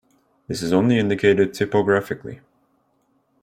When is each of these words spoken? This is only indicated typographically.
This 0.47 0.63
is 0.63 0.73
only 0.73 0.97
indicated 0.97 1.53
typographically. 1.53 2.39